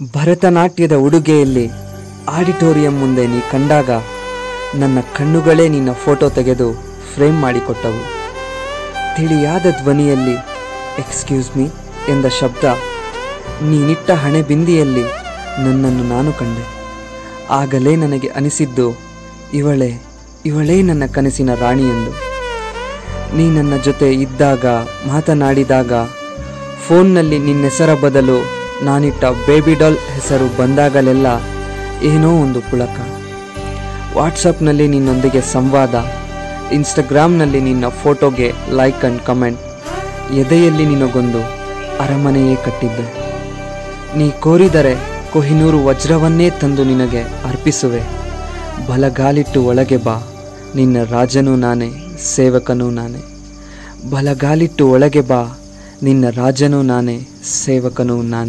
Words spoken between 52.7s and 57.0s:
ನಾನೇ. ಬಲಗಾಲಿಟ್ಟು ಒಳಗೆ ಬಾ, ನಿನ್ನ ರಾಜನೂ